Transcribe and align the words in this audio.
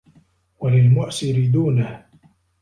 وَلِلْمُعْسِرِ 0.59 1.45
دُونَهُ 1.53 2.05